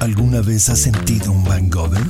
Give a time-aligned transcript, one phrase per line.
[0.00, 2.02] ¿Alguna vez has sentido un hangover?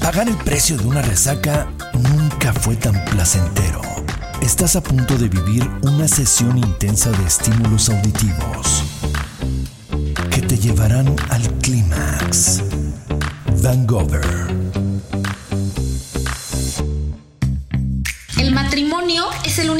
[0.00, 3.80] Pagar el precio de una resaca nunca fue tan placentero.
[4.40, 8.82] Estás a punto de vivir una sesión intensa de estímulos auditivos
[10.32, 12.62] que te llevarán al clímax.
[13.62, 14.61] Hangover.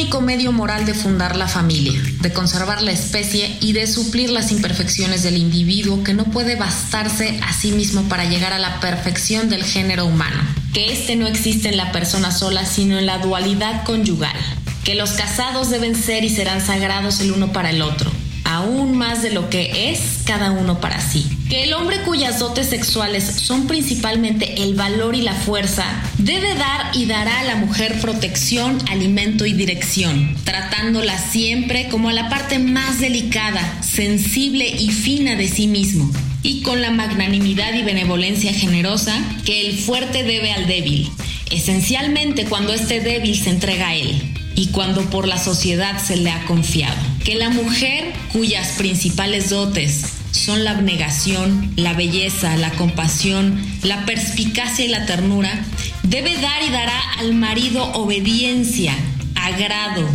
[0.02, 4.50] Único medio moral de fundar la familia, de conservar la especie y de suplir las
[4.50, 9.48] imperfecciones del individuo que no puede bastarse a sí mismo para llegar a la perfección
[9.48, 10.42] del género humano.
[10.74, 14.34] Que este no existe en la persona sola, sino en la dualidad conyugal.
[14.82, 18.10] Que los casados deben ser y serán sagrados el uno para el otro
[18.52, 21.26] aún más de lo que es cada uno para sí.
[21.48, 25.84] Que el hombre cuyas dotes sexuales son principalmente el valor y la fuerza,
[26.24, 32.12] debe dar y dará a la mujer protección, alimento y dirección, tratándola siempre como a
[32.12, 36.10] la parte más delicada, sensible y fina de sí mismo,
[36.42, 41.10] y con la magnanimidad y benevolencia generosa que el fuerte debe al débil,
[41.50, 44.22] esencialmente cuando este débil se entrega a él
[44.54, 46.96] y cuando por la sociedad se le ha confiado.
[47.24, 54.84] Que la mujer cuyas principales dotes son la abnegación, la belleza, la compasión, la perspicacia
[54.84, 55.64] y la ternura,
[56.02, 58.94] debe dar y dará al marido obediencia,
[59.34, 60.08] agrado,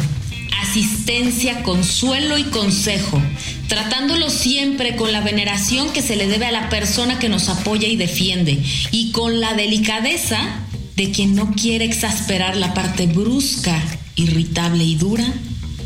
[0.62, 3.22] asistencia, consuelo y consejo,
[3.68, 7.88] tratándolo siempre con la veneración que se le debe a la persona que nos apoya
[7.88, 10.40] y defiende, y con la delicadeza
[10.96, 13.82] de quien no quiere exasperar la parte brusca
[14.16, 15.26] irritable y dura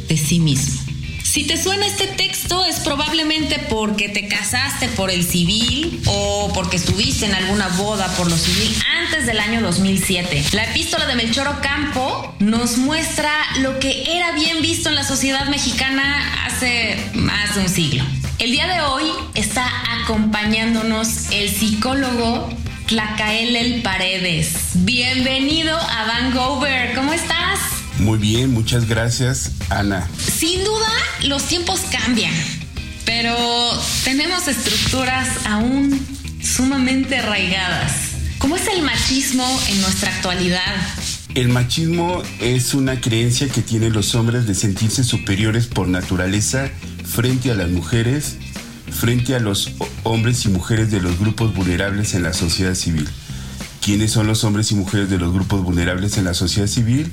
[0.08, 0.91] de sí mismo.
[1.32, 6.76] Si te suena este texto es probablemente porque te casaste por el civil o porque
[6.76, 10.44] estuviste en alguna boda por lo civil antes del año 2007.
[10.52, 15.48] La epístola de Melchor Ocampo nos muestra lo que era bien visto en la sociedad
[15.48, 18.04] mexicana hace más de un siglo.
[18.38, 19.66] El día de hoy está
[20.02, 22.50] acompañándonos el psicólogo
[22.88, 24.72] Tlacael Paredes.
[24.74, 26.68] Bienvenido a Van Gogh.
[26.94, 27.81] ¿Cómo estás?
[28.02, 30.08] Muy bien, muchas gracias, Ana.
[30.18, 30.90] Sin duda,
[31.24, 32.34] los tiempos cambian,
[33.06, 33.36] pero
[34.04, 36.00] tenemos estructuras aún
[36.42, 37.94] sumamente arraigadas.
[38.40, 40.76] ¿Cómo es el machismo en nuestra actualidad?
[41.36, 46.72] El machismo es una creencia que tienen los hombres de sentirse superiores por naturaleza
[47.06, 48.38] frente a las mujeres,
[48.90, 53.08] frente a los hombres y mujeres de los grupos vulnerables en la sociedad civil.
[53.80, 57.12] ¿Quiénes son los hombres y mujeres de los grupos vulnerables en la sociedad civil?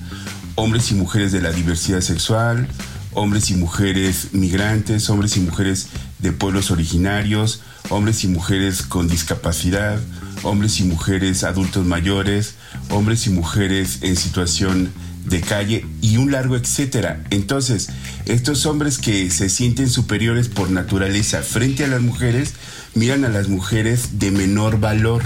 [0.59, 2.67] Hombres y mujeres de la diversidad sexual,
[3.15, 5.87] hombres y mujeres migrantes, hombres y mujeres
[6.19, 10.01] de pueblos originarios, hombres y mujeres con discapacidad,
[10.43, 12.57] hombres y mujeres adultos mayores,
[12.91, 14.93] hombres y mujeres en situación
[15.27, 17.23] de calle y un largo etcétera.
[17.31, 17.91] Entonces,
[18.27, 22.55] estos hombres que se sienten superiores por naturaleza frente a las mujeres,
[22.97, 25.23] miran a las mujeres de menor valor.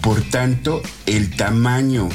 [0.00, 2.08] Por tanto, el tamaño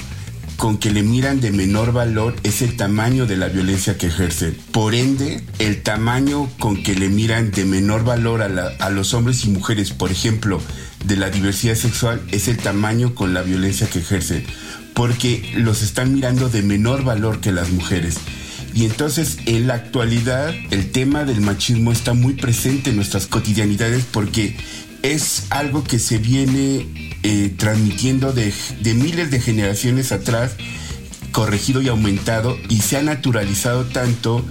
[0.60, 4.58] con que le miran de menor valor es el tamaño de la violencia que ejercen.
[4.74, 9.50] Por ende, el tamaño con que le miran de menor valor a, los hombres y
[9.50, 10.62] mujeres, por ejemplo,
[11.06, 14.44] de la diversidad sexual, es el tamaño con la violencia que ejercen.
[14.94, 18.18] Porque los están mirando de menor valor que las mujeres.
[18.74, 24.04] Y entonces en la actualidad el tema del machismo está muy presente en nuestras cotidianidades
[24.12, 24.58] porque
[25.04, 26.88] es algo que se viene
[27.24, 28.54] eh, transmitiendo de,
[28.96, 30.56] miles de generaciones atrás,
[31.32, 34.46] corregido y aumentado, y se ha naturalizado tanto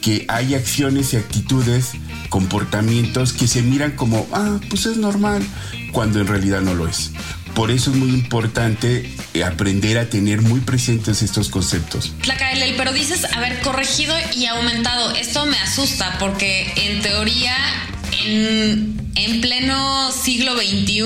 [0.00, 1.92] que hay acciones y actitudes,
[2.28, 5.46] comportamientos que se miran como, ah, pues es normal,
[5.92, 7.12] cuando en realidad no lo es.
[7.54, 12.14] Por eso es muy importante eh, aprender a tener muy presentes estos conceptos.
[12.22, 15.14] Tlacaelel, pero dices haber corregido y aumentado.
[15.14, 17.54] Esto me asusta porque en teoría
[18.24, 21.00] en, pleno siglo XXI,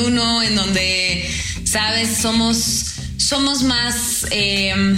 [0.46, 1.30] en donde,
[1.64, 4.96] sabes, somos, somos más em,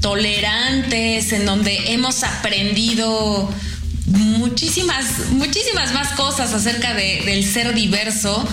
[0.00, 3.52] tolerantes, en donde hemos aprendido
[4.06, 8.44] muchísimas, muchísimas más cosas acerca del ser diverso.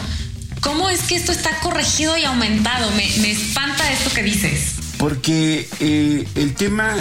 [0.61, 2.91] ¿Cómo es que esto está corregido y aumentado?
[2.91, 4.73] Me, espanta esto que dices.
[4.97, 6.95] Porque eh, el tema,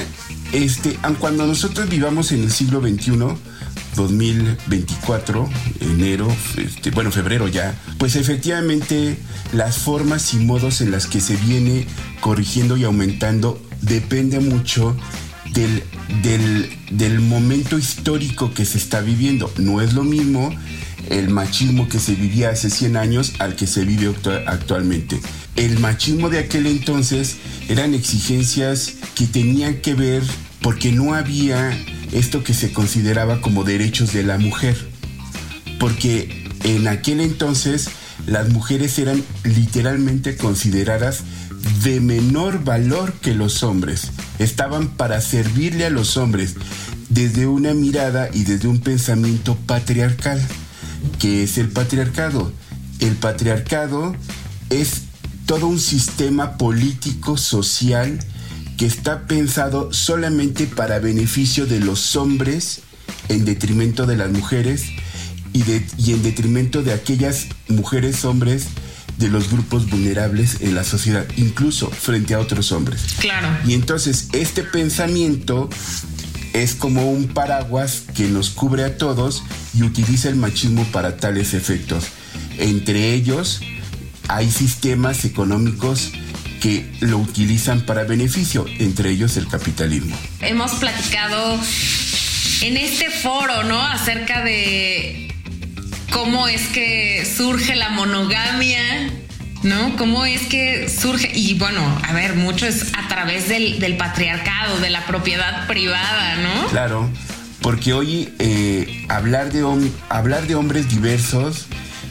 [0.53, 3.13] este, cuando nosotros vivamos en el siglo XXI,
[3.97, 5.49] 2024,
[5.81, 9.17] enero, este, bueno, febrero ya, pues efectivamente
[9.53, 11.87] las formas y modos en las que se viene
[12.21, 14.97] corrigiendo y aumentando depende mucho
[15.53, 15.83] del,
[16.23, 19.51] del, del momento histórico que se está viviendo.
[19.59, 20.55] No es lo mismo
[21.11, 24.15] el machismo que se vivía hace 100 años al que se vive
[24.47, 25.21] actualmente.
[25.55, 27.37] El machismo de aquel entonces
[27.69, 30.23] eran exigencias que tenían que ver
[30.61, 31.77] porque no había
[32.13, 34.77] esto que se consideraba como derechos de la mujer.
[35.79, 37.89] Porque en aquel entonces
[38.27, 41.23] las mujeres eran literalmente consideradas
[41.83, 44.11] de menor valor que los hombres.
[44.39, 46.55] Estaban para servirle a los hombres
[47.09, 50.41] desde una mirada y desde un pensamiento patriarcal.
[51.19, 52.53] ¿Qué es el patriarcado?
[52.99, 54.15] El patriarcado
[54.71, 55.03] es
[55.47, 58.19] todo un sistema político, social,
[58.77, 62.81] que está pensado solamente para beneficio de los hombres
[63.29, 64.85] en detrimento de las mujeres
[65.53, 65.65] y,
[65.99, 68.67] y en detrimento de aquellas mujeres, hombres
[69.19, 73.03] de los grupos vulnerables en la sociedad, incluso frente a otros hombres.
[73.19, 73.49] Claro.
[73.67, 75.71] Y entonces este pensamiento
[76.53, 79.43] es como un paraguas que nos cubre a todos
[79.75, 82.05] y utiliza el machismo para tales efectos.
[82.59, 83.61] Entre ellos
[84.29, 86.13] hay sistemas económicos
[86.67, 90.19] que lo utilizan para beneficio, entre ellos el capitalismo.
[90.41, 91.61] Hemos platicado
[92.61, 93.81] en este foro, ¿no?
[93.81, 95.33] Acerca de
[96.11, 98.81] cómo es que surge la monogamia,
[99.63, 99.97] ¿no?
[99.97, 101.31] ¿Cómo es que surge?
[101.33, 106.67] Y bueno, a ver, mucho es a través del, patriarcado, de la propiedad privada, ¿no?
[106.67, 107.09] Claro,
[107.63, 109.65] porque hoy eh, hablar, de
[110.09, 111.67] hablar de hombres diversos,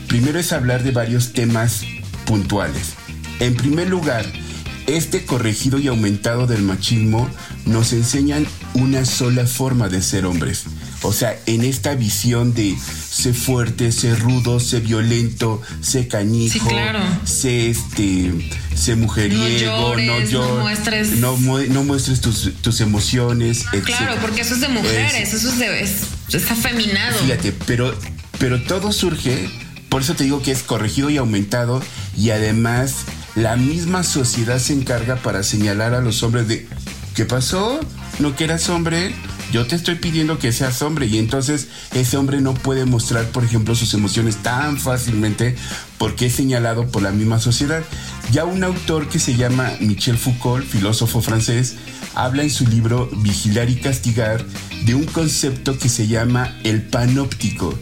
[0.07, 1.81] primero es hablar de varios temas
[2.25, 2.93] puntuales.
[3.41, 4.25] En primer lugar,
[4.87, 7.29] este corregido y aumentado del machismo
[7.65, 10.65] nos enseñan una sola forma de ser hombres.
[11.01, 12.75] O sea, en esta visión de
[13.09, 16.69] ser fuerte, ser rudo, ser violento, ser cañijo,
[17.25, 18.31] ser este,
[18.75, 23.65] ser mujeriego, no, no, muestres, no, muestres tus, emociones.
[23.67, 27.17] Ah, claro, porque eso es de mujeres, eso es de es, afeminado.
[27.19, 27.93] Fíjate, pero,
[28.39, 29.49] pero todo surge,
[29.89, 31.81] por eso te digo que es corregido y aumentado,
[32.17, 33.05] y además
[33.35, 36.67] la misma sociedad se encarga para señalar a los hombres de
[37.15, 37.79] ¿qué pasó?
[38.19, 39.13] ¿No que eras hombre?
[39.51, 43.43] yo te estoy pidiendo que seas hombre y entonces ese hombre no puede mostrar, por
[43.43, 45.55] ejemplo, sus emociones tan fácilmente
[45.97, 47.83] porque es señalado por la misma sociedad.
[48.31, 51.75] Ya un autor que se llama Michel Foucault, filósofo francés,
[52.15, 54.43] habla en su libro Vigilar y Castigar
[54.83, 57.77] de un concepto que se llama el panóptico.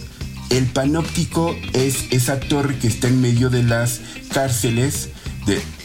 [0.50, 4.02] El panóptico es esa torre que está en medio de las
[4.32, 5.10] cárceles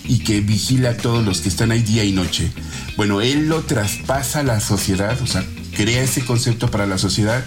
[0.04, 2.50] y que vigila a todos los que están ahí día y noche.
[2.96, 5.44] Bueno, él lo traspasa a la sociedad, o sea,
[5.76, 7.44] crea ese concepto para la sociedad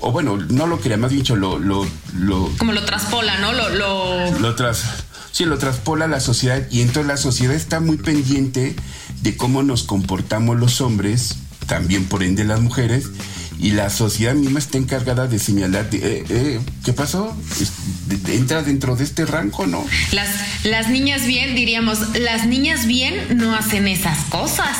[0.00, 3.52] o bueno, no lo crea, más dicho, lo, lo, lo como lo traspola, ¿no?
[3.52, 4.38] Lo, lo...
[4.38, 4.84] lo tras,
[5.32, 8.76] sí, lo traspola la sociedad y entonces la sociedad está muy pendiente
[9.22, 13.10] de cómo nos comportamos los hombres, también por ende las mujeres,
[13.58, 17.36] y la sociedad misma está encargada de señalar, de, eh, eh, ¿qué pasó?
[18.28, 19.84] Entra dentro de este rango, ¿no?
[20.12, 20.28] Las,
[20.64, 24.76] las niñas bien, diríamos, las niñas bien no hacen esas cosas.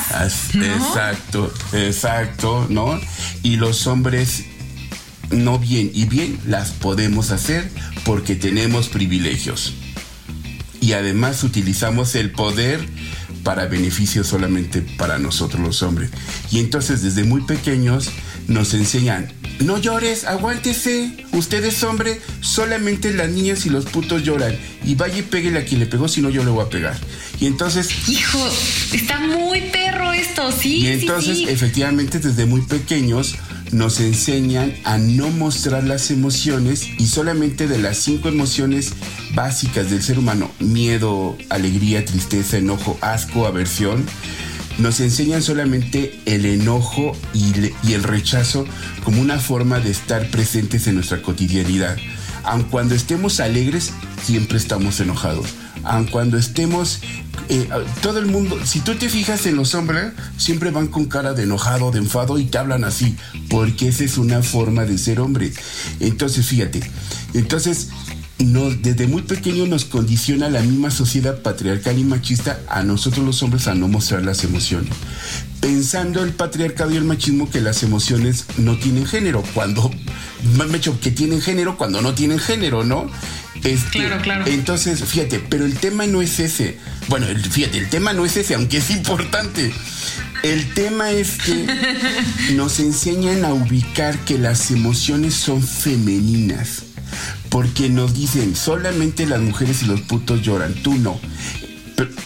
[0.53, 2.99] Exacto, exacto, ¿no?
[3.43, 4.45] Y los hombres
[5.31, 7.69] no bien y bien las podemos hacer
[8.05, 9.73] porque tenemos privilegios.
[10.81, 12.87] Y además utilizamos el poder
[13.43, 16.09] para beneficio solamente para nosotros los hombres.
[16.51, 18.09] Y entonces desde muy pequeños
[18.49, 24.57] nos enseñan, no llores, aguántese, usted es hombre, solamente las niñas y los putos lloran.
[24.83, 26.97] Y vaya y pégale a quien le pegó, si no yo le voy a pegar.
[27.39, 27.89] Y entonces...
[28.09, 28.39] Hijo,
[28.93, 30.77] está muy perro esto, sí.
[30.77, 33.35] Y entonces, efectivamente, desde muy pequeños
[33.71, 38.93] nos enseñan a no mostrar las emociones y solamente de las cinco emociones
[39.35, 44.05] básicas del ser humano, miedo, alegría, tristeza, enojo, asco, aversión,
[44.79, 47.53] nos enseñan solamente el enojo y,
[47.93, 48.65] el rechazo
[49.03, 51.97] como una forma de estar presentes en nuestra cotidianidad.
[52.43, 53.91] Aun cuando estemos alegres,
[54.23, 55.47] siempre estamos enojados.
[55.83, 57.01] Aun cuando estemos
[57.49, 57.67] eh,
[58.01, 61.43] todo el mundo, si tú te fijas en los hombres, siempre van con cara de
[61.43, 63.17] enojado, de enfado y te hablan así,
[63.49, 65.51] porque esa es una forma de ser hombre.
[65.99, 66.81] Entonces, fíjate,
[67.33, 67.89] entonces
[68.39, 73.67] desde muy pequeño nos condiciona la misma sociedad patriarcal y machista a nosotros los hombres
[73.67, 74.93] a no mostrar las emociones.
[75.59, 79.91] Pensando el patriarcado y el machismo que las emociones no tienen género, cuando,
[80.55, 83.11] me hecho que tienen género cuando no tienen género, ¿no?
[83.63, 84.45] Este, claro, claro.
[84.47, 86.77] Entonces, fíjate, pero el tema no es ese.
[87.09, 89.73] Bueno, fíjate, el tema no es ese, aunque es importante.
[90.43, 91.67] El tema es que
[92.55, 96.83] nos enseñan a ubicar que las emociones son femeninas
[97.49, 101.19] porque nos dicen solamente las mujeres y los putos lloran, tú no.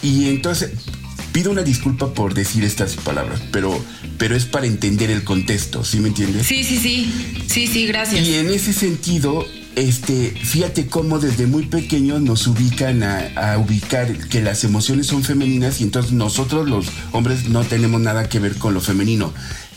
[0.02, 0.70] y entonces
[1.34, 3.76] pido una disculpa por decir estas palabras, pero,
[4.18, 6.46] pero es para entender el contexto, ¿sí me entiendes?
[6.46, 7.12] Sí, sí, sí,
[7.48, 8.24] sí, sí, gracias.
[8.24, 14.42] Y en ese sentido, este, fíjate cómo desde muy pequeños nos ubican a, ubicar que
[14.42, 18.72] las emociones son femeninas y entonces nosotros los hombres no tenemos nada que ver con
[18.72, 19.34] lo femenino.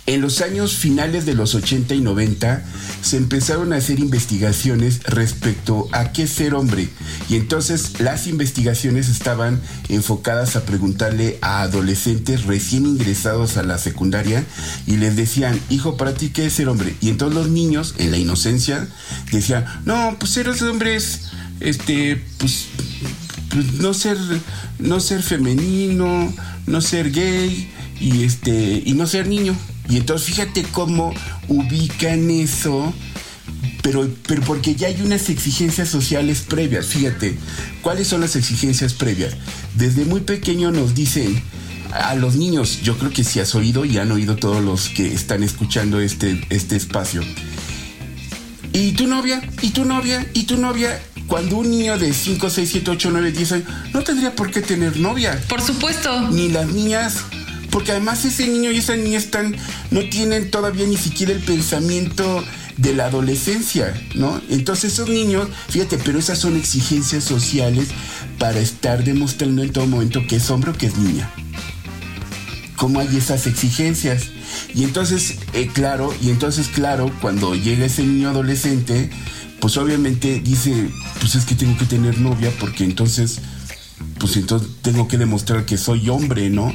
[0.08, 2.64] En los años finales de los 80 y 90
[3.02, 6.88] se empezaron a hacer investigaciones respecto a qué ser hombre.
[7.30, 14.46] Y entonces las investigaciones estaban enfocadas a preguntarle a adolescentes recién ingresados a la secundaria
[14.88, 16.96] y les decían, hijo, ¿para ti qué es ser hombre?
[17.02, 18.88] Y entonces los niños, en la inocencia,
[19.32, 21.24] decían, no, pues ser hombre es,
[21.60, 22.68] este, pues,
[23.50, 24.18] pues no ser,
[24.80, 26.34] no ser femenino,
[26.66, 29.56] no ser gay y este, y no ser niño.
[29.90, 31.14] Y entonces fíjate cómo
[31.48, 32.94] ubican eso,
[33.82, 36.88] pero, pero porque ya hay unas exigencias sociales previas.
[36.88, 37.38] Fíjate,
[37.82, 39.36] ¿cuáles son las exigencias previas?
[39.76, 41.42] Desde muy pequeño nos dicen
[41.94, 45.14] a los niños, yo creo que si has oído y han oído todos los que
[45.14, 47.22] están escuchando este, este espacio.
[48.74, 49.42] ¿Y tu novia?
[49.62, 50.30] ¿Y tu novia?
[50.34, 51.02] ¿Y tu novia?
[51.28, 54.62] Cuando un niño de 5, 6, 7, 8, 9, 10 años no tendría por qué
[54.62, 55.42] tener novia.
[55.50, 56.30] Por supuesto.
[56.30, 57.24] Ni las niñas
[57.72, 59.56] porque además ese niño y esa niña están,
[59.92, 62.44] no tienen todavía ni siquiera el pensamiento
[62.78, 64.40] de la adolescencia, ¿no?
[64.50, 67.88] Entonces esos niños, fíjate, pero esas son exigencias sociales
[68.38, 71.30] para estar demostrando en todo momento que es hombre o que es niña.
[72.76, 74.28] ¿Cómo hay esas exigencias?
[74.76, 79.10] Y entonces, eh, claro, y entonces, claro, cuando llega ese niño adolescente,
[79.60, 83.40] pues obviamente dice, pues es que tengo que tener novia porque entonces,
[84.20, 86.72] pues entonces tengo que demostrar que soy hombre, ¿no?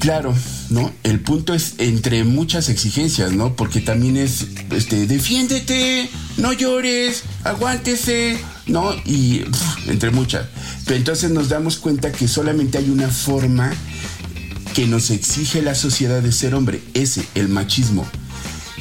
[0.00, 0.34] Claro,
[0.70, 0.90] ¿no?
[1.02, 3.54] El punto es entre muchas exigencias, ¿no?
[3.54, 8.94] Porque también es, este, defiéndete, no llores, aguántese, ¿no?
[9.04, 9.44] Y
[9.88, 10.46] entre muchas.
[10.86, 13.74] Pero entonces nos damos cuenta que solamente hay una forma
[14.74, 18.06] que nos exige la sociedad de ser hombre, ese, el machismo.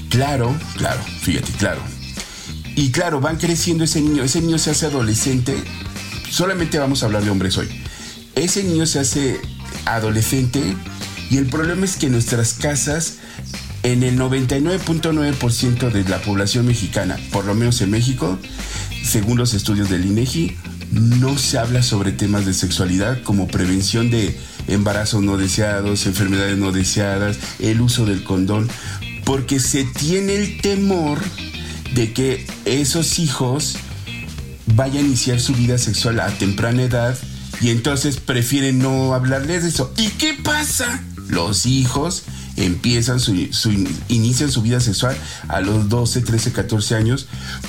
[0.07, 1.81] Claro, claro, fíjate, claro.
[2.77, 5.53] Y claro, van creciendo ese niño, ese niño se hace adolescente,
[6.31, 7.67] solamente vamos a hablar de hombres hoy.
[8.35, 9.41] Ese niño se hace
[9.85, 10.77] adolescente
[11.29, 13.15] y el problema es que nuestras casas,
[13.83, 18.37] en el 99.9% de la población mexicana, por lo menos en México,
[19.03, 20.57] según los estudios del INEGI,
[20.91, 26.71] no se habla sobre temas de sexualidad como prevención de embarazos no deseados, enfermedades no
[26.71, 28.67] deseadas, el uso del condón,
[29.23, 31.19] porque se tiene el temor
[31.93, 33.77] de que esos hijos
[34.75, 37.17] vayan a iniciar su vida sexual a temprana edad
[37.61, 39.93] y entonces prefieren no hablarles de eso.
[39.97, 41.03] ¿Y qué pasa?
[41.29, 42.23] Los hijos
[42.57, 43.33] empiezan su,
[44.09, 45.17] inician su vida sexual
[45.47, 47.27] a los 12, 13, 14 años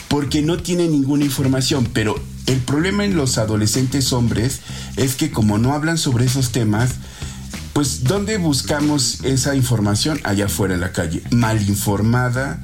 [0.08, 4.60] porque no tienen ninguna información, pero el problema en los adolescentes hombres
[4.96, 6.90] es que como no hablan sobre esos temas,
[7.72, 10.20] pues ¿dónde buscamos esa información?
[10.24, 12.60] Allá afuera en la calle, mal informada.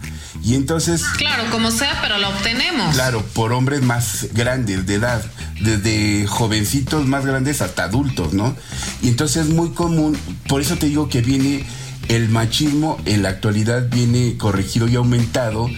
[0.47, 1.03] Y entonces...
[1.17, 2.95] Claro, como sea, pero la obtenemos.
[2.95, 5.21] Claro, por hombres más grandes de edad,
[5.61, 8.57] desde jovencitos más grandes hasta adultos, ¿no?
[9.03, 11.65] Y entonces es muy común, por eso te digo que viene
[12.07, 15.69] el machismo en la actualidad viene corregido y aumentado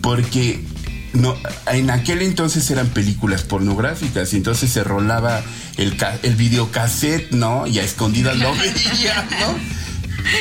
[0.00, 0.64] porque
[1.12, 5.42] no, en aquel entonces eran películas pornográficas y entonces se rolaba
[5.76, 7.66] el, el videocassette, ¿no?
[7.66, 9.84] Y a escondidas lo veía, ¿no?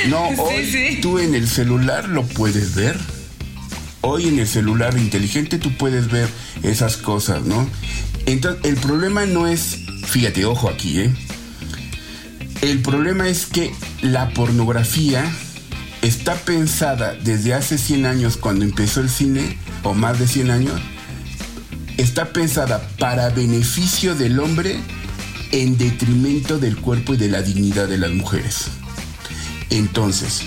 [0.08, 2.98] No, hoy tú en el celular lo puedes ver.
[4.06, 6.28] Hoy en el celular inteligente tú puedes ver
[6.62, 7.66] esas cosas, ¿no?
[8.26, 11.14] Entonces, el problema no es, fíjate, ojo aquí, ¿eh?
[12.62, 15.24] El problema es que la pornografía
[16.02, 20.82] está pensada desde hace 100 años cuando empezó el cine, o más de 100 años,
[21.96, 24.80] está pensada para beneficio del hombre
[25.54, 28.66] en detrimento del cuerpo y de la dignidad de las mujeres.
[29.70, 30.42] Entonces,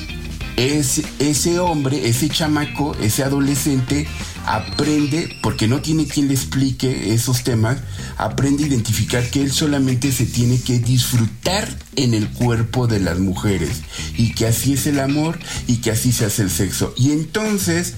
[0.57, 4.07] ese hombre, ese chamaco, ese adolescente
[4.47, 7.79] aprende, porque no tiene quien le explique esos temas,
[8.17, 13.19] aprende a identificar que él solamente se tiene que disfrutar en el cuerpo de las
[13.19, 13.83] mujeres
[14.17, 16.95] y que así es el amor y que así se hace el sexo.
[16.97, 17.95] Y entonces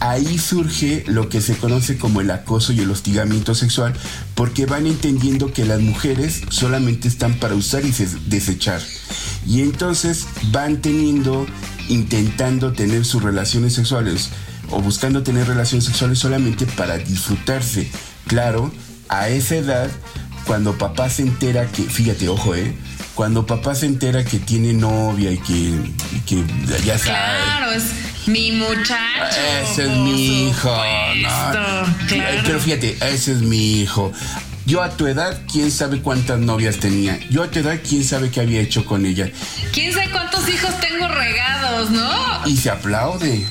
[0.00, 3.92] ahí surge lo que se conoce como el acoso y el hostigamiento sexual,
[4.34, 7.92] porque van entendiendo que las mujeres solamente están para usar y
[8.26, 8.80] desechar.
[9.46, 11.46] Y entonces van teniendo,
[11.90, 14.30] intentando tener sus relaciones sexuales
[14.70, 17.90] o buscando tener relaciones sexuales solamente para disfrutarse.
[18.26, 18.72] Claro,
[19.08, 19.90] a esa edad,
[20.46, 22.74] cuando papá se entera que, fíjate, ojo, ¿eh?
[23.14, 25.74] Cuando papá se entera que tiene novia y que,
[26.26, 26.44] que
[26.84, 27.10] ya sabe.
[27.10, 27.84] Claro, es
[28.26, 29.36] mi muchacho.
[29.62, 30.72] Ese es mi hijo.
[32.44, 34.12] Pero fíjate, ese es mi hijo.
[34.66, 37.18] Yo a tu edad, quién sabe cuántas novias tenía.
[37.30, 39.30] Yo a tu edad, quién sabe qué había hecho con ella.
[39.72, 42.46] Quién sabe cuántos hijos tengo regados, ¿no?
[42.46, 43.46] Y se aplaude.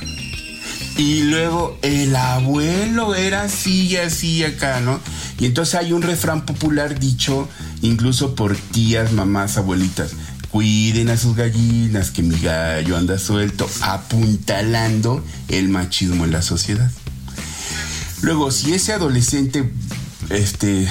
[0.97, 4.99] Y luego el abuelo era así y así acá, ¿no?
[5.39, 7.47] Y entonces hay un refrán popular dicho
[7.81, 10.11] incluso por tías, mamás, abuelitas.
[10.51, 16.91] cuiden a sus gallinas, que mi gallo anda suelto, apuntalando el machismo en la sociedad.
[18.21, 19.71] Luego, si ese adolescente
[20.29, 20.87] este,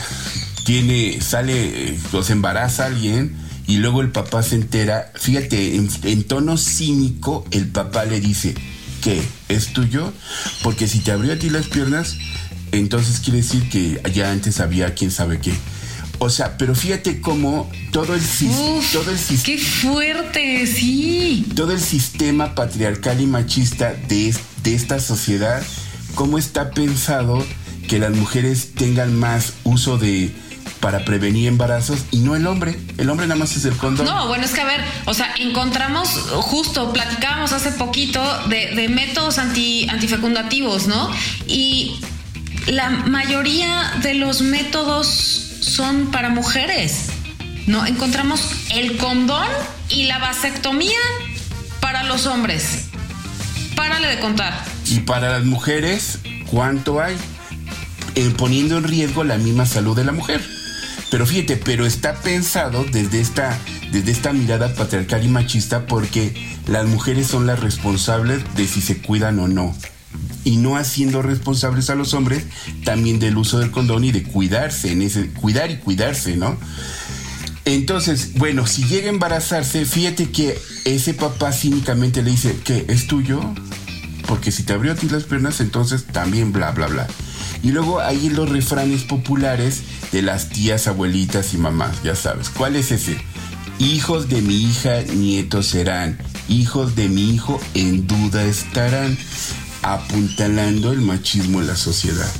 [0.65, 6.57] tiene, sale, los embaraza a alguien y luego el papá se entera, fíjate, en, tono
[6.57, 8.55] cínico, el papá le dice,
[9.03, 9.23] ¿qué?
[9.49, 10.13] ¿Es tuyo?
[10.63, 12.17] Porque si te abrió a ti las piernas,
[12.73, 15.53] entonces quiere decir que ya antes había quién sabe qué.
[16.21, 18.23] O sea, pero fíjate cómo todo el,
[18.93, 19.45] todo el sistema.
[19.45, 20.67] ¡Qué fuerte!
[20.67, 21.47] Sí.
[21.55, 25.63] Todo el sistema patriarcal y machista de, de esta sociedad
[26.15, 27.45] cómo está pensado
[27.89, 30.31] que las mujeres tengan más uso de
[30.81, 32.79] para prevenir embarazos y no el hombre.
[32.99, 34.07] El hombre nada más es el condón.
[34.07, 39.39] No, bueno, es que a ver, o sea, encontramos justo, platicábamos hace poquito de, métodos
[39.39, 41.11] anti, antifecundativos, ¿no?
[41.49, 41.99] Y
[42.67, 45.17] la mayoría de los métodos
[45.61, 47.07] son para mujeres,
[47.67, 47.87] ¿no?
[47.87, 49.49] Encontramos el condón
[49.89, 50.99] y la vasectomía
[51.81, 52.85] para los hombres.
[53.75, 54.65] Párale de contar.
[54.87, 56.19] Y para las mujeres,
[56.51, 57.17] ¿cuánto hay?
[58.37, 60.41] Poniendo en riesgo la misma salud de la mujer.
[61.11, 63.59] Pero fíjate, pero está pensado desde esta,
[63.93, 66.35] desde esta mirada patriarcal y machista porque
[66.67, 69.75] las mujeres son las responsables de si se cuidan o no.
[70.45, 72.45] Y no haciendo responsables a los hombres
[72.85, 76.57] también del uso del condón y de cuidarse, en ese, cuidar y cuidarse, ¿no?
[77.65, 83.07] Entonces, bueno, si llega a embarazarse, fíjate que ese papá cínicamente le dice que es
[83.07, 83.41] tuyo,
[84.27, 87.07] porque si te abrió a ti las piernas, entonces también bla, bla, bla.
[87.63, 92.51] Y luego hay los refranes populares de las tías, abuelitas y mamás, ya sabes.
[92.51, 93.19] ¿Cuál es ese?
[93.79, 96.19] Hijos de mi hija, nietos serán.
[96.49, 99.17] Hijos de mi hijo, en duda estarán.
[99.83, 102.31] Apuntalando el machismo en la sociedad.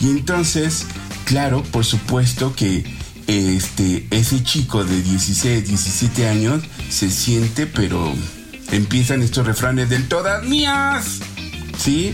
[0.00, 0.86] Y entonces,
[1.24, 2.84] claro, por supuesto que
[3.26, 8.14] este, ese chico de 16, 17 años se siente, pero
[8.70, 11.20] empiezan estos refranes del todas mías.
[11.86, 12.12] ¿Sí?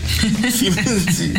[0.51, 1.33] ¿Sí?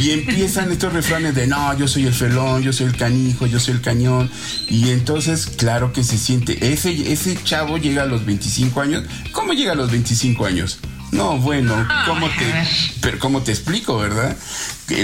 [0.00, 3.58] Y empiezan estos refranes de no, yo soy el felón, yo soy el canijo, yo
[3.58, 4.30] soy el cañón.
[4.68, 6.72] Y entonces, claro que se siente.
[6.72, 9.04] Ese, ese chavo llega a los 25 años.
[9.32, 10.78] ¿Cómo llega a los 25 años?
[11.10, 11.74] No, bueno,
[12.06, 12.68] ¿cómo te,
[13.00, 14.36] pero ¿cómo te explico, verdad?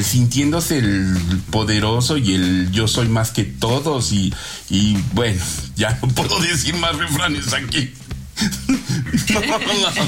[0.03, 1.16] Sintiéndose el
[1.51, 4.33] poderoso y el yo soy más que todos y,
[4.70, 5.42] y bueno,
[5.75, 7.92] ya no puedo decir más refranes aquí.
[9.31, 9.40] No,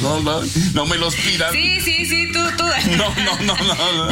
[0.00, 0.42] no, no,
[0.74, 1.52] no, me los pidas.
[1.52, 2.64] Sí, sí, sí, tú, tú.
[2.96, 4.08] No, no, no, no.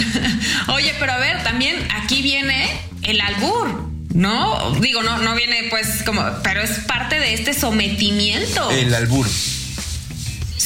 [0.75, 2.69] Oye, pero a ver, también aquí viene
[3.03, 3.87] el albur.
[4.15, 4.73] ¿No?
[4.81, 8.71] Digo, no, no viene pues como, pero es parte de este sometimiento.
[8.71, 9.27] El albur.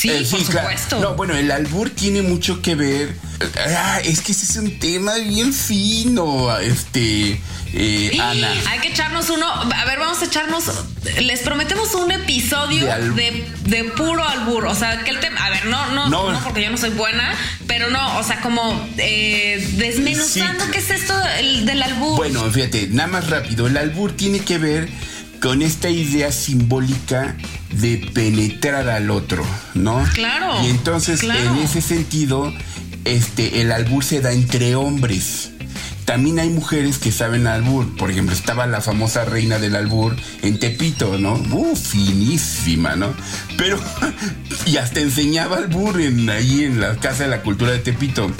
[0.00, 0.98] Sí, eh, por supuesto.
[0.98, 3.14] No, bueno, el albur tiene mucho que ver.
[3.68, 6.58] Ah, es que ese es un tema bien fino.
[6.58, 7.38] Este
[7.74, 8.50] eh, Ana.
[8.70, 9.46] Hay que echarnos uno.
[9.46, 10.64] A ver, vamos a echarnos.
[11.20, 14.68] Les prometemos un episodio de, puro albur.
[14.68, 15.44] O sea, que el tema.
[15.44, 17.34] A ver, no, no, no, porque yo no soy buena,
[17.66, 22.16] pero no, o sea, como eh, desmenuzando qué es esto del, albur.
[22.16, 23.66] Bueno, fíjate, nada más rápido.
[23.66, 24.88] El albur tiene que ver
[25.40, 27.36] con esta idea simbólica
[27.72, 30.04] de penetrar al otro, ¿no?
[30.14, 30.64] Claro.
[30.64, 32.52] Y entonces, en ese sentido,
[33.04, 35.52] este, el albur se da entre hombres.
[36.04, 37.96] También hay mujeres que saben albur.
[37.96, 41.34] Por ejemplo, estaba la famosa reina del albur en Tepito, ¿no?
[41.34, 43.14] Uh, finísima, ¿no?
[43.56, 43.78] Pero,
[44.66, 48.30] y hasta enseñaba albur en, ahí en la Casa de la Cultura de Tepito.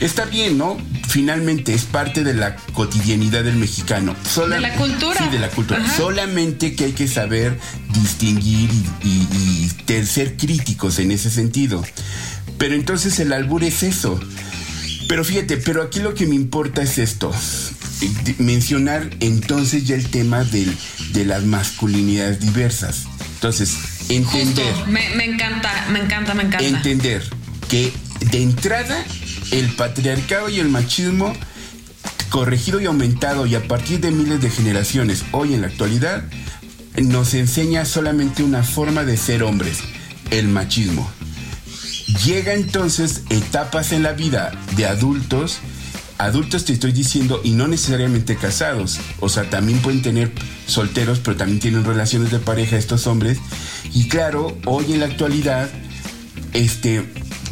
[0.00, 0.78] Está bien, ¿no?
[1.08, 4.16] Finalmente es parte de la cotidianidad del mexicano.
[4.48, 5.18] de la cultura.
[5.18, 5.96] Sí, de la cultura.
[5.96, 7.58] Solamente que hay que saber
[7.92, 8.70] distinguir
[9.04, 9.68] y
[10.04, 11.82] ser críticos en ese sentido.
[12.58, 14.18] Pero entonces el albur es eso
[15.12, 17.30] pero fíjate, pero aquí lo que me importa es esto.
[18.38, 20.74] Mencionar entonces ya el tema del,
[21.12, 23.04] de las masculinidades diversas.
[23.34, 23.76] Entonces,
[24.08, 24.74] entender.
[24.88, 26.66] Me, encanta, me encanta, me encanta.
[26.66, 27.22] Entender
[27.68, 27.92] que
[28.30, 29.04] de entrada
[29.52, 31.32] el patriarcado y el machismo
[32.30, 36.24] corregido y aumentado y a partir de miles de generaciones hoy en la actualidad
[36.96, 39.78] nos enseña solamente una forma de ser hombres,
[40.30, 41.08] el machismo.
[42.24, 45.58] Llega entonces etapas en la vida de adultos,
[46.16, 50.32] adultos te estoy diciendo, y no necesariamente casados, o sea, también pueden tener
[50.66, 53.38] solteros, pero también tienen relaciones de pareja estos hombres.
[53.92, 55.70] Y claro, hoy en la actualidad,
[56.52, 57.04] este,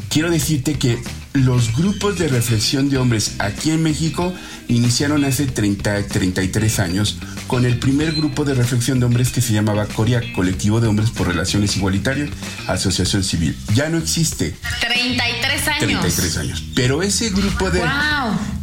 [0.09, 4.35] quiero decirte que los grupos de reflexión de hombres aquí en México
[4.69, 9.53] iniciaron hace 30, 33 años con el primer grupo de reflexión de hombres que se
[9.53, 12.31] llamaba Coria, Colectivo de Hombres por Relaciones Igualitarias,
[12.67, 13.57] Asociación Civil.
[13.75, 14.57] Ya no existe.
[14.81, 15.79] 33 años.
[15.79, 16.65] 33 años.
[16.75, 17.83] Pero ese grupo de...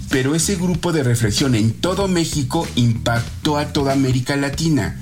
[0.09, 4.97] Pero ese grupo de reflexión en todo México impactó a toda América Latina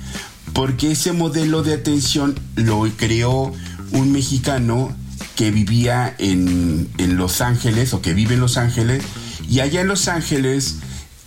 [0.52, 3.52] porque ese modelo de atención lo creó
[3.92, 4.96] un mexicano
[5.36, 9.04] que vivía en, en Los Ángeles o que vive en Los Ángeles
[9.48, 10.76] y allá en Los Ángeles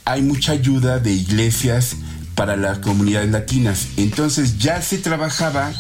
[0.04, 1.96] hay mucha ayuda de iglesias
[2.36, 3.90] para las comunidades latinas.
[3.98, 5.72] Entonces ya se trabajaba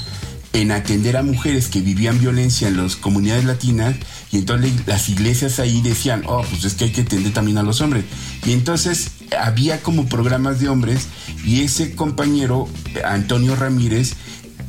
[0.54, 3.96] en atender a mujeres que vivían violencia en las comunidades latinas
[4.32, 7.64] y entonces las iglesias ahí decían, oh, pues es que hay que atender también a
[7.64, 8.06] los hombres.
[8.46, 11.08] Y entonces había como programas de hombres
[11.46, 12.68] y ese compañero,
[13.06, 14.14] Antonio Ramírez,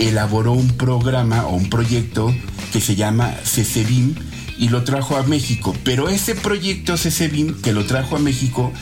[0.01, 2.35] elaboró un programa o un proyecto
[2.73, 4.15] que se llama CCBIM
[4.59, 5.75] y lo trajo a México.
[5.85, 8.73] Pero ese proyecto CCBIM que lo trajo a México,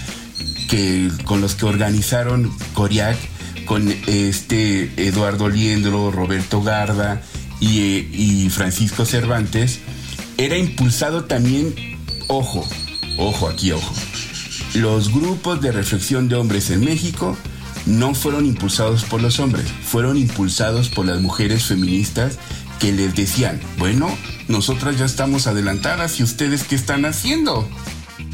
[0.69, 3.17] que con los que organizaron Coriac,
[3.67, 7.21] con este Eduardo Liendro, Roberto Garda
[7.61, 9.81] y, y Francisco Cervantes,
[10.37, 11.75] era impulsado también,
[12.29, 12.67] ojo,
[13.19, 13.95] ojo aquí, ojo.
[14.75, 17.37] Los grupos de reflexión de hombres en México
[17.89, 22.39] no fueron impulsados por los hombres, fueron impulsados por las mujeres feministas
[22.79, 24.09] que les decían, bueno,
[24.47, 27.69] nosotras ya estamos adelantadas y ustedes qué están haciendo.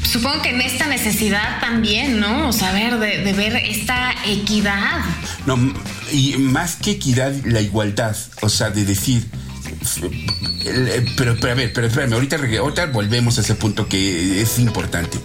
[0.03, 2.49] Supongo que en esta necesidad también, ¿no?
[2.49, 5.03] O saber de, de, ver esta equidad.
[5.45, 5.57] No,
[6.11, 8.15] y más que equidad, la igualdad.
[8.41, 9.25] O sea, de decir.
[11.15, 15.19] Pero, pero a ver, pero espérame, ahorita, ahorita volvemos a ese punto que es importante.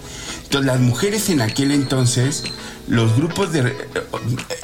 [0.51, 2.43] Entonces, las mujeres en aquel entonces,
[2.89, 3.73] los grupos de.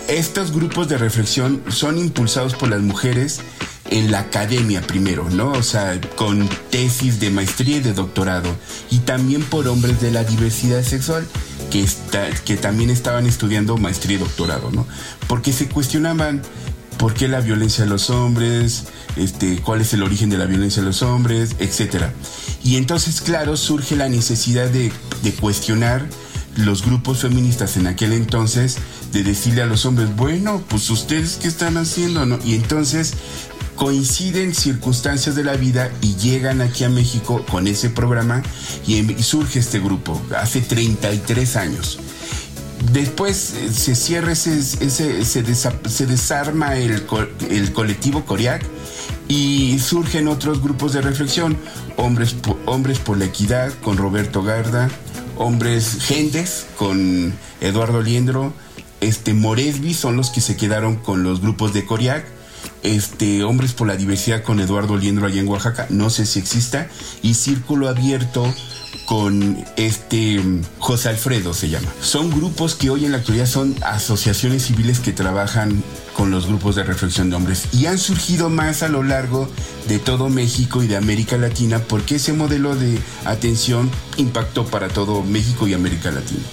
[0.09, 3.39] Estos grupos de reflexión son impulsados por las mujeres
[3.89, 5.53] en la academia primero, ¿no?
[5.53, 8.53] O sea, con tesis de maestría y de doctorado.
[8.91, 11.25] Y también por hombres de la diversidad sexual
[11.71, 14.85] que, está, que también estaban estudiando maestría y doctorado, ¿no?
[15.29, 16.41] Porque se cuestionaban
[16.97, 20.81] por qué la violencia de los hombres, este, cuál es el origen de la violencia
[20.81, 22.05] de los hombres, etc.
[22.63, 24.91] Y entonces, claro, surge la necesidad de,
[25.23, 26.07] de cuestionar
[26.55, 28.77] los grupos feministas en aquel entonces
[29.13, 32.39] de decirle a los hombres, bueno, pues ustedes qué están haciendo, ¿no?
[32.43, 33.13] Y entonces
[33.77, 38.41] coinciden circunstancias de la vida y llegan aquí a México con ese programa
[38.85, 41.99] y, surge este grupo hace 33 años.
[42.91, 45.43] Después eh, se cierra ese, ese se,
[45.89, 47.03] se, desarma el,
[47.49, 48.65] el colectivo Coriac
[49.27, 51.57] y surgen otros grupos de reflexión,
[51.97, 54.89] hombres, hombres por la equidad con Roberto Garda,
[55.37, 58.53] hombres gendes con Eduardo Liendro,
[59.01, 62.25] este Moresby son los que se quedaron con los grupos de Coriac.
[62.83, 66.87] Este, Hombres por la Diversidad con Eduardo Liendro allá en Oaxaca, no sé si exista,
[67.21, 68.53] y Círculo Abierto
[69.05, 70.41] con este
[70.79, 71.87] José Alfredo se llama.
[72.01, 75.83] Son grupos que hoy en la actualidad son asociaciones civiles que trabajan
[76.15, 79.49] con los grupos de reflexión de hombres y han surgido más a lo largo
[79.87, 85.23] de todo México y de América Latina porque ese modelo de atención impactó para todo
[85.23, 86.43] México y América Latina.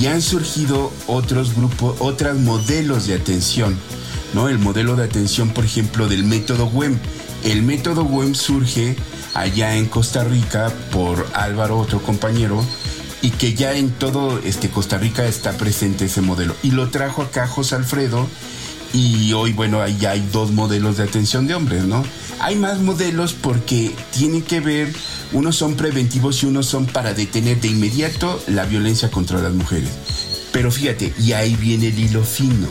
[0.00, 3.78] Y han surgido otros grupos, otros modelos de atención
[4.34, 4.48] ¿no?
[4.48, 6.98] El modelo de atención, por ejemplo, del método WEM.
[7.44, 8.96] El método WEM surge
[9.34, 12.64] allá en Costa Rica por Álvaro, otro compañero,
[13.20, 16.54] y que ya en todo este Costa Rica está presente ese modelo.
[16.62, 18.28] Y lo trajo acá José Alfredo,
[18.92, 22.04] y hoy, bueno, ahí hay dos modelos de atención de hombres, ¿no?
[22.40, 24.92] Hay más modelos porque tienen que ver,
[25.32, 29.90] unos son preventivos y unos son para detener de inmediato la violencia contra las mujeres.
[30.52, 32.68] Pero fíjate, y ahí viene el hilo fino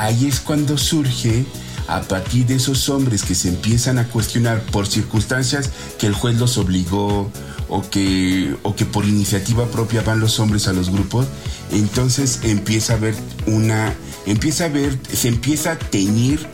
[0.00, 1.44] ahí es cuando surge
[1.90, 6.38] a partir de esos hombres que se empiezan a cuestionar por circunstancias que el juez
[6.38, 7.30] los obligó
[7.68, 11.26] o que, o que por iniciativa propia van los hombres a los grupos,
[11.72, 13.14] entonces empieza a haber
[13.46, 13.92] una,
[14.26, 16.46] empieza a ver, se empieza a teñir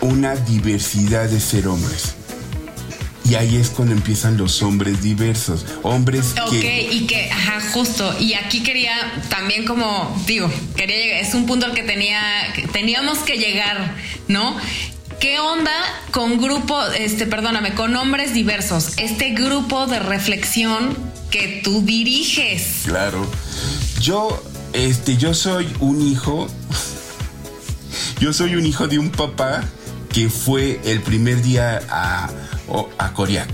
[0.00, 2.14] una diversidad de ser hombres.
[3.28, 6.86] Y ahí es cuando empiezan los hombres diversos, hombres que...
[6.86, 8.94] Ok, y que, ajá, justo, y aquí quería
[9.28, 12.20] también como, digo, quería llegar, es un punto al que tenía,
[12.72, 13.96] teníamos que llegar,
[14.28, 14.56] ¿no?
[15.18, 15.72] ¿Qué onda
[16.12, 18.96] con grupo, este, perdóname, con hombres diversos?
[18.96, 20.96] Este grupo de reflexión
[21.30, 22.82] que tú diriges.
[22.84, 23.26] Claro.
[24.00, 24.40] Yo,
[24.72, 26.46] este, yo soy un hijo,
[28.20, 29.64] yo soy un hijo de un papá
[30.12, 32.30] que fue el primer día a
[32.98, 33.48] a Coriac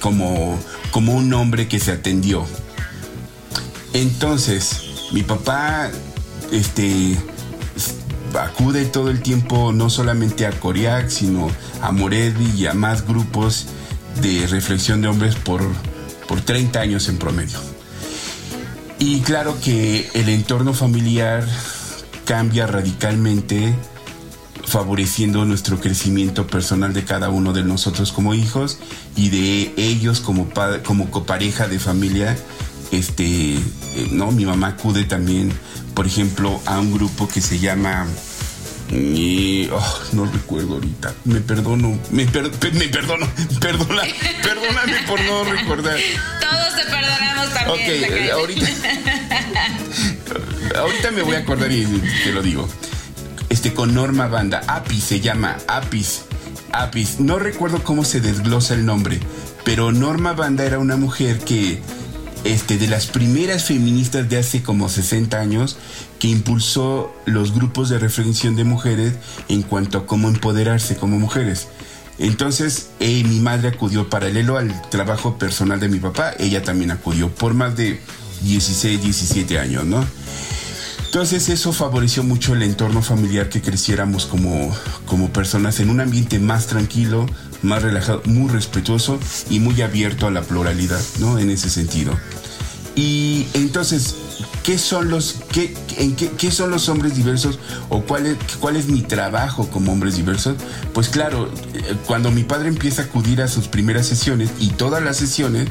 [0.00, 0.58] como,
[0.90, 2.46] como un hombre que se atendió.
[3.92, 5.90] Entonces, mi papá
[6.52, 7.16] este,
[8.38, 11.48] acude todo el tiempo no solamente a Coriac, sino
[11.82, 13.66] a Moretti y a más grupos
[14.20, 15.62] de reflexión de hombres por,
[16.28, 17.58] por 30 años en promedio.
[18.98, 21.46] Y claro que el entorno familiar
[22.24, 23.74] cambia radicalmente
[24.66, 28.78] favoreciendo nuestro crecimiento personal de cada uno de nosotros como hijos
[29.16, 30.48] y de ellos como,
[30.84, 32.36] como pareja de familia.
[32.90, 34.30] Este, eh, ¿no?
[34.30, 35.52] Mi mamá acude también,
[35.94, 38.06] por ejemplo, a un grupo que se llama
[38.90, 41.14] Y oh, no recuerdo ahorita.
[41.24, 43.28] Me perdono, me, perdono,
[43.60, 44.02] perdona,
[44.42, 45.96] perdóname por no recordar.
[46.40, 48.04] Todos te perdonamos también.
[48.04, 48.66] Ok, ahorita.
[50.78, 51.84] ahorita me voy a acordar y
[52.24, 52.68] te lo digo.
[53.66, 56.22] Este con Norma Banda, Apis se llama Apis.
[56.70, 59.18] Apis, no recuerdo cómo se desglosa el nombre,
[59.64, 61.80] pero Norma Banda era una mujer que
[62.44, 65.78] este, de las primeras feministas de hace como 60 años
[66.20, 69.14] que impulsó los grupos de reflexión de mujeres
[69.48, 71.66] en cuanto a cómo empoderarse como mujeres.
[72.20, 77.34] Entonces, eh, mi madre acudió paralelo al trabajo personal de mi papá, ella también acudió
[77.34, 78.00] por más de
[78.42, 80.06] 16, 17 años, ¿no?
[81.06, 86.38] Entonces eso favoreció mucho el entorno familiar que creciéramos como, como personas en un ambiente
[86.38, 87.26] más tranquilo,
[87.62, 91.38] más relajado, muy respetuoso y muy abierto a la pluralidad, ¿no?
[91.38, 92.12] En ese sentido.
[92.94, 94.16] Y entonces,
[94.62, 95.74] ¿qué son los, qué,
[96.38, 100.56] qué, son los hombres diversos o cuál es, cuál es mi trabajo como hombres diversos?
[100.92, 105.02] Pues claro, eh, cuando mi padre empieza a acudir a sus primeras sesiones y todas
[105.02, 105.68] las sesiones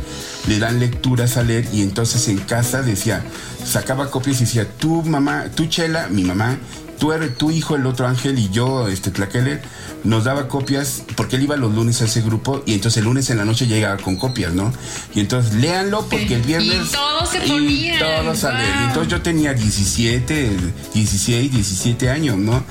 [0.47, 3.23] le dan lecturas a leer y entonces en casa decía,
[3.65, 6.57] sacaba copias y decía, tú mamá, tú Chela, mi mamá,
[6.99, 9.61] tú eres tu hijo, el otro ángel y yo, este Tlaquele,
[10.03, 13.29] nos daba copias porque él iba los lunes a ese grupo y entonces el lunes
[13.29, 14.71] en la noche llegaba con copias, ¿no?
[15.13, 16.89] Y entonces léanlo porque el viernes...
[16.89, 17.99] Y todos se ponían.
[17.99, 18.75] todos a leer.
[18.87, 20.57] entonces yo tenía 17,
[20.93, 22.63] 16, 17 años, ¿no?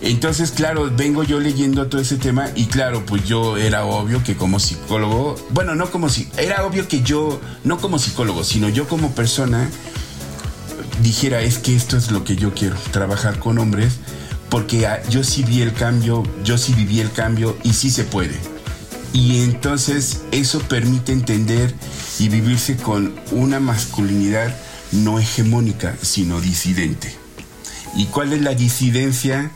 [0.00, 4.36] Entonces, claro, vengo yo leyendo todo ese tema y claro, pues yo era obvio que
[4.36, 8.86] como psicólogo, bueno, no como si, era obvio que yo, no como psicólogo, sino yo
[8.86, 9.70] como persona,
[11.02, 13.94] dijera, es que esto es lo que yo quiero, trabajar con hombres,
[14.48, 18.04] porque ah, yo sí vi el cambio, yo sí viví el cambio y sí se
[18.04, 18.38] puede.
[19.12, 21.72] Y entonces eso permite entender
[22.18, 24.54] y vivirse con una masculinidad
[24.92, 27.14] no hegemónica, sino disidente.
[27.96, 29.50] ¿Y cuál es la disidencia?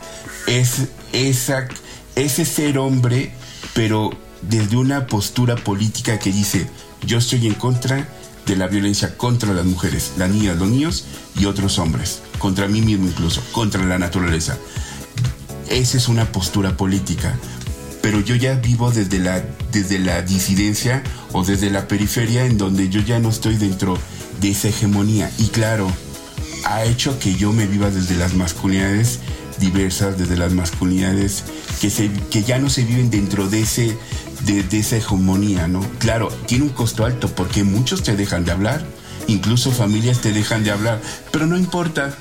[0.47, 1.67] Es esa,
[2.15, 3.33] ese ser hombre,
[3.73, 6.67] pero desde una postura política que dice,
[7.05, 8.07] yo estoy en contra
[8.49, 11.05] de la violencia contra las mujeres, las niñas, los niños
[11.37, 14.57] y otros hombres, contra mí mismo incluso, contra la naturaleza.
[15.69, 17.37] Esa es una postura política,
[18.01, 22.89] pero yo ya vivo desde la, desde la disidencia o desde la periferia en donde
[22.89, 23.99] yo ya no estoy dentro
[24.41, 25.31] de esa hegemonía.
[25.37, 25.87] Y claro,
[26.65, 29.19] ha hecho que yo me viva desde las masculinidades
[29.59, 31.43] diversas, desde las masculinidades
[31.79, 33.95] que, se, que ya no se viven dentro de ese
[34.41, 35.81] de, esa hegemonía, ¿no?
[35.99, 38.83] Claro, tiene un costo alto porque muchos te dejan de hablar,
[39.27, 40.99] incluso familias te dejan de hablar,
[41.31, 42.15] pero no importa.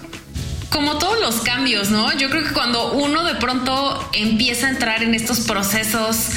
[0.71, 2.17] Como todos los cambios, ¿no?
[2.19, 6.29] Yo creo que cuando uno de pronto empieza a entrar en estos procesos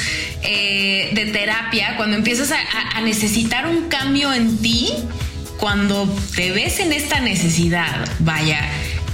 [0.42, 4.90] eh, de terapia, cuando empiezas a, necesitar un cambio en ti,
[5.58, 8.60] cuando te ves en esta necesidad, vaya,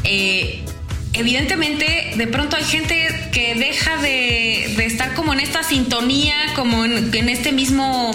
[0.04, 0.64] eh,
[1.12, 7.28] evidentemente de pronto hay gente que deja de, estar como en esta sintonía, como en,
[7.28, 8.10] este mismo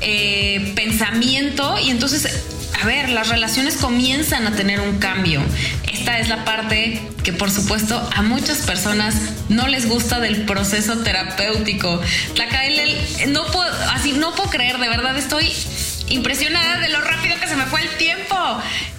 [0.00, 2.44] eh, pensamiento y entonces,
[2.80, 5.42] a ver, las relaciones comienzan a tener un cambio.
[5.92, 9.14] Esta es la parte que por supuesto a muchas personas
[9.48, 12.00] no les gusta del proceso terapéutico.
[12.36, 12.46] La
[13.28, 15.52] no puedo, así no puedo creer, de verdad estoy
[16.08, 18.36] impresionada de lo rápido que se me fue el tiempo.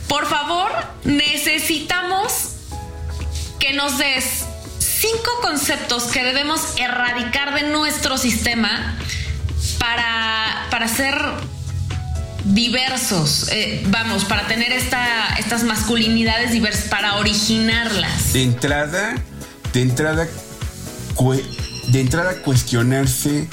[0.07, 0.71] Por favor,
[1.03, 2.46] necesitamos
[3.67, 4.45] que nos des
[4.79, 8.97] cinco conceptos que debemos erradicar de nuestro sistema
[9.77, 11.15] para, para ser
[12.45, 18.31] diversos, eh, vamos, para tener esta, estas masculinidades diversas, para originarlas.
[18.31, 19.15] De entrada,
[19.73, 20.27] de entrada,
[21.87, 23.49] de entrada cuestionarse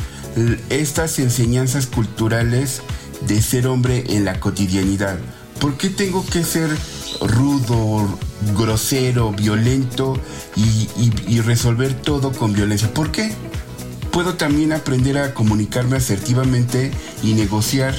[0.70, 2.82] estas enseñanzas culturales
[3.22, 5.16] de ser hombre en la cotidianidad.
[5.60, 6.70] ¿Por qué tengo que ser
[7.26, 8.18] rudo,
[8.56, 10.18] grosero, violento
[10.56, 12.92] y, resolver todo con violencia.
[12.92, 13.32] ¿Por qué?
[14.10, 16.90] Puedo también aprender a comunicarme asertivamente
[17.22, 17.94] y negociar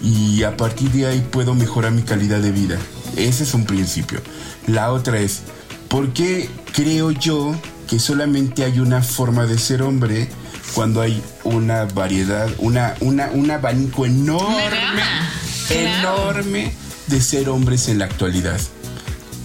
[0.00, 2.78] y a partir de ahí puedo mejorar mi calidad de vida.
[3.16, 4.20] Ese es un principio.
[4.66, 5.42] La otra es,
[5.88, 7.54] ¿por qué creo yo
[7.88, 10.28] que solamente hay una forma de ser hombre
[10.74, 15.02] cuando hay una variedad, una, una, un abanico enorme,
[15.70, 18.60] enorme de ser hombres en la actualidad?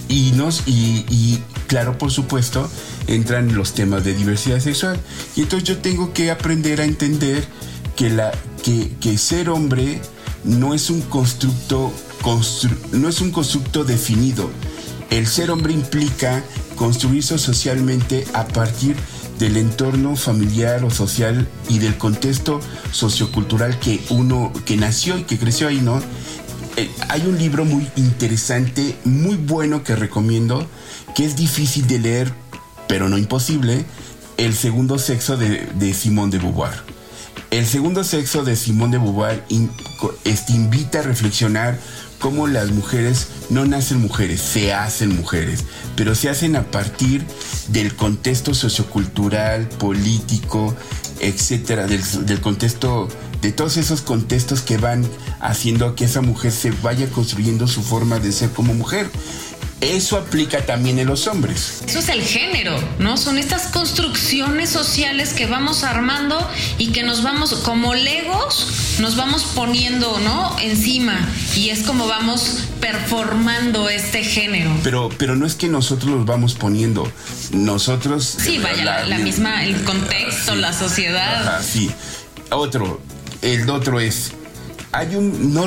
[0.07, 2.69] Y, nos, y, claro, por supuesto,
[3.07, 4.99] entran los temas de diversidad sexual.
[5.35, 7.45] Y entonces yo tengo que aprender a entender
[7.95, 8.31] que, la,
[8.63, 10.01] que, que ser hombre
[10.43, 11.93] no es un constructo,
[12.91, 14.49] no es un constructo definido.
[15.09, 16.43] El ser hombre implica
[16.75, 18.95] construirse socialmente a partir
[19.41, 22.59] del entorno familiar o social y del contexto
[22.91, 25.99] sociocultural que uno que nació y que creció ahí, ¿no?
[26.81, 30.67] Eh, hay un libro muy interesante, muy bueno que recomiendo,
[31.13, 32.33] que es difícil de leer,
[32.87, 33.85] pero no imposible,
[34.37, 36.73] el segundo sexo de, Simone de Beauvoir.
[37.51, 39.45] El segundo sexo de Simone de Beauvoir
[40.23, 41.77] este, invita a reflexionar
[42.17, 45.65] cómo las mujeres no nacen mujeres, se hacen mujeres,
[45.95, 47.23] pero se hacen a partir
[47.67, 50.75] del contexto sociocultural, político,
[51.19, 53.07] etcétera, del contexto,
[53.41, 55.07] de todos esos contextos que van
[55.39, 59.09] haciendo que esa mujer se vaya construyendo su forma de ser como mujer.
[59.81, 61.81] Eso aplica también en los hombres.
[61.87, 63.17] Eso es el género, ¿no?
[63.17, 69.43] Son estas construcciones sociales que vamos armando y que nos vamos, como legos, nos vamos
[69.55, 70.55] poniendo, ¿no?
[70.59, 71.27] Encima.
[71.55, 74.71] Y es como vamos performando este género.
[74.83, 77.11] Pero, pero no es que nosotros los vamos poniendo.
[77.51, 78.37] Nosotros.
[78.39, 81.59] Sí, vaya, la, misma, el contexto, la sociedad.
[81.63, 81.89] sí.
[82.51, 82.99] Otro,
[83.41, 84.31] el otro es.
[84.91, 85.53] Hay un.
[85.53, 85.65] No,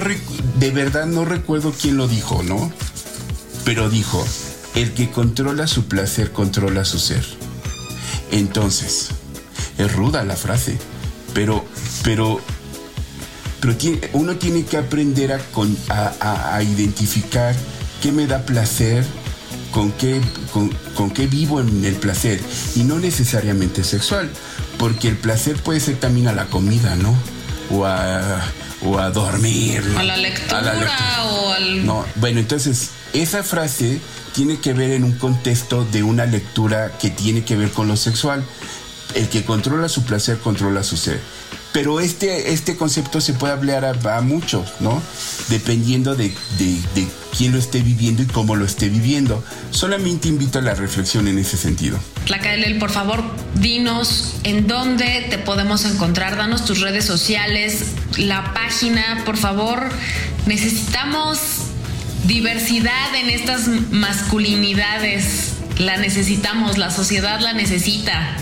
[0.59, 2.73] de verdad no recuerdo quién lo dijo, ¿no?
[3.65, 4.25] pero dijo,
[4.75, 7.25] el que controla su placer controla su ser.
[8.31, 9.09] Entonces,
[9.79, 10.77] es ruda la frase,
[11.33, 11.65] pero,
[12.03, 12.41] pero,
[14.13, 17.55] uno tiene que aprender a, a, identificar
[18.03, 19.05] qué me da placer,
[19.73, 20.21] con qué,
[20.53, 22.41] con, qué vivo en el placer,
[22.75, 24.31] y no necesariamente sexual,
[24.79, 27.15] porque el placer puede ser también a la comida, ¿no?
[27.71, 28.41] O a,
[28.83, 29.83] o a dormir.
[29.97, 31.87] A la lectura, o al...
[31.87, 34.01] No, bueno, entonces esa frase
[34.35, 37.97] tiene que ver en un contexto de una lectura que tiene que ver con lo
[37.97, 38.45] sexual.
[39.15, 41.21] El que controla su placer controla su ser.
[41.75, 45.03] Pero este, este concepto se puede hablar a, muchos, ¿no?
[45.49, 49.43] Dependiendo de, de, quién lo esté viviendo y cómo lo esté viviendo.
[49.73, 51.99] Solamente invito a la reflexión en ese sentido.
[52.27, 53.25] Tlacaelel, por favor,
[53.57, 57.87] dinos en dónde te podemos encontrar, danos tus redes sociales,
[58.19, 59.89] la página, por favor.
[60.47, 61.41] Necesitamos
[62.29, 65.55] diversidad en estas masculinidades.
[65.79, 68.37] La necesitamos, la sociedad la necesita.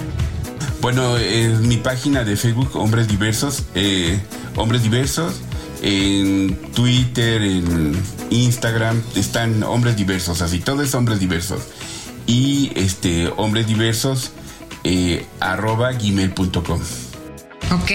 [0.82, 4.18] Bueno, en mi página de Facebook, Hombres Diversos, eh,
[4.56, 5.34] Hombres Diversos,
[5.80, 7.94] en Twitter, en
[8.30, 11.62] Instagram, están Hombres Diversos, así, todo es Hombres Diversos.
[12.26, 14.32] Y este, Hombres Diversos,
[14.82, 16.80] eh, arroba gmail.com.
[17.70, 17.90] Ok.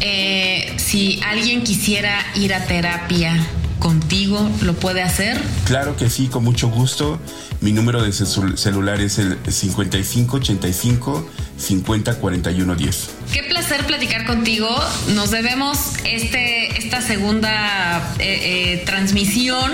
[0.00, 3.46] Eh, si alguien quisiera ir a terapia,
[3.78, 5.40] contigo lo puede hacer?
[5.66, 7.20] Claro que sí, con mucho gusto.
[7.60, 11.30] Mi número de celular es el 5585
[11.60, 13.08] 504110.
[13.32, 14.68] Qué placer platicar contigo.
[15.14, 19.70] Nos debemos este, esta segunda eh, eh, transmisión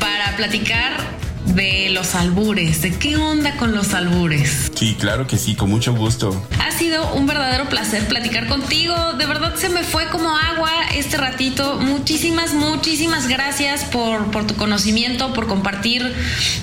[0.00, 1.18] para platicar
[1.54, 4.70] de los albures, de qué onda con los albures.
[4.74, 6.46] Sí, claro que sí, con mucho gusto.
[6.60, 8.94] Ha sido un verdadero placer platicar contigo.
[9.14, 11.78] De verdad se me fue como agua este ratito.
[11.80, 16.14] Muchísimas, muchísimas gracias por, por tu conocimiento, por compartir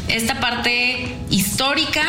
[0.07, 2.03] esta parte histórica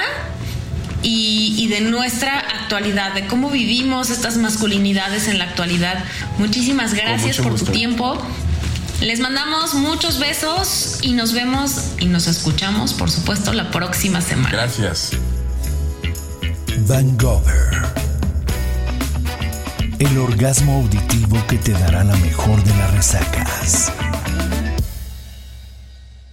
[1.09, 6.05] y, y, de nuestra actualidad, de cómo vivimos estas masculinidades en la actualidad.
[6.39, 8.21] Muchísimas gracias por tu tiempo.
[9.01, 14.51] Les mandamos muchos besos y nos vemos y nos escuchamos, por supuesto, la próxima semana.
[14.51, 15.13] Gracias.
[16.89, 17.17] Van
[20.01, 23.93] El orgasmo auditivo que te dará la mejor de las resacas.